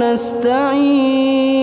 [0.00, 1.60] وإياك نستعين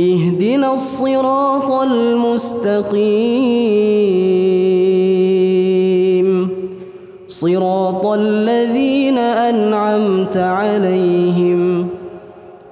[0.00, 3.00] اهدنا الصراط المستقيم.
[7.28, 11.88] صراط الذين أنعمت عليهم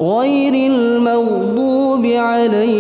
[0.00, 2.77] غير المغضوب عليهم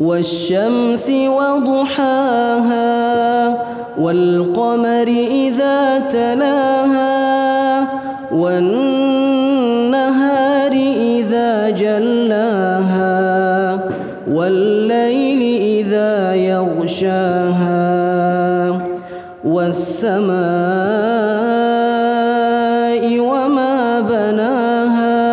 [0.00, 2.84] والشمس وضحاها
[3.98, 7.14] والقمر إذا تلاها
[8.32, 9.54] والنهار
[10.96, 13.14] إذا جلاها
[14.30, 17.84] والليل إذا يغشاها
[19.44, 20.34] والسماء
[23.20, 25.24] وما بناها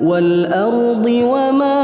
[0.00, 1.83] والأرض وما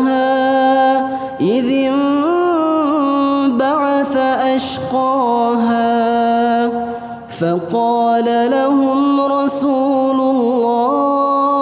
[4.91, 6.69] أشقاها
[7.29, 11.61] فقال لهم رسول الله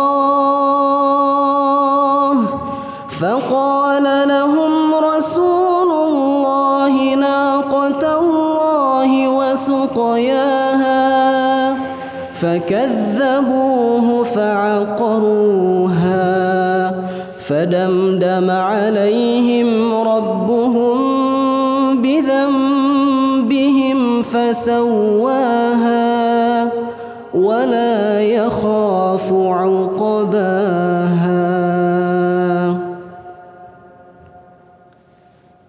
[3.19, 10.99] فقال لهم رسول الله ناقة الله وسقياها
[12.33, 15.69] فكذبوه فعقروها
[17.37, 19.88] فدمدم عليهم
[24.31, 26.09] فسواها
[27.33, 30.59] ولا يخاف عقباها.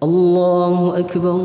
[0.03, 1.41] الله أكبر.